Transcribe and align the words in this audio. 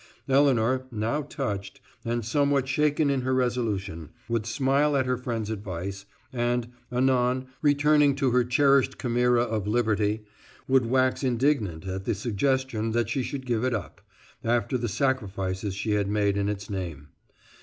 Elinor, 0.27 0.87
now 0.89 1.21
touched, 1.21 1.79
and 2.03 2.25
somewhat 2.25 2.67
shaken 2.67 3.11
in 3.11 3.21
her 3.21 3.35
resolution, 3.35 4.09
would 4.27 4.47
smile 4.47 4.97
at 4.97 5.05
her 5.05 5.15
friend's 5.15 5.51
advice, 5.51 6.07
and 6.33 6.69
anon, 6.91 7.45
returning 7.61 8.15
to 8.15 8.31
her 8.31 8.43
cherished 8.43 8.97
chimera 8.99 9.43
of 9.43 9.67
liberty, 9.67 10.25
would 10.67 10.87
wax 10.87 11.23
indignant 11.23 11.85
at 11.85 12.05
the 12.05 12.15
suggestion 12.15 12.93
that 12.93 13.09
she 13.09 13.21
should 13.21 13.45
give 13.45 13.63
it 13.63 13.75
up, 13.75 14.01
after 14.43 14.75
the 14.75 14.89
sacrifices 14.89 15.75
she 15.75 15.91
had 15.91 16.07
made 16.07 16.35
in 16.35 16.49
its 16.49 16.67
name. 16.67 17.09